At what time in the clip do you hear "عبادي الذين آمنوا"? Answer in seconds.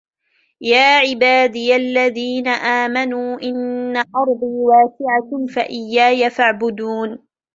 0.97-3.41